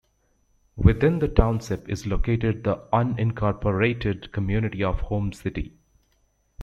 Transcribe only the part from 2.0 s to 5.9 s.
located the unincorporated community of Holmes City.